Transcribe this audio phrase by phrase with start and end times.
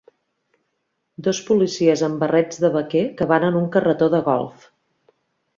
[1.27, 4.69] Dos policies amb barrets de vaquer que van en un carretó de golf.